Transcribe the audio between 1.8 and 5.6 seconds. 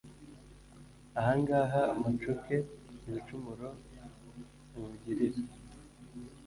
mpacuke ibicumuro nkugilira